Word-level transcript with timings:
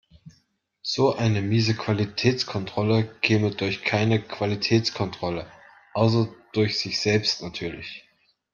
So 0.81 1.13
eine 1.15 1.43
miese 1.43 1.75
Qualitätskontrolle 1.75 3.17
käme 3.21 3.51
durch 3.51 3.83
keine 3.83 4.19
Qualitätskontrolle, 4.19 5.45
außer 5.93 6.27
durch 6.53 6.79
sich 6.79 6.99
selbst 6.99 7.43
natürlich. 7.43 8.07